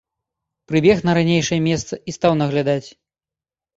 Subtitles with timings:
[0.71, 2.87] Прыбег на ранейшае месца і стаў наглядаць.